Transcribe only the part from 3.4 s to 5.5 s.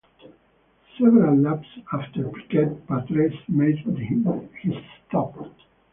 made his stop.